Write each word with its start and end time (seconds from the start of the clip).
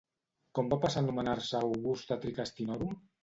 Com 0.59 0.71
va 0.71 0.79
passar 0.85 1.03
a 1.03 1.07
anomenar-se 1.07 1.59
Augusta 1.59 2.19
Tricastinorum? 2.25 2.99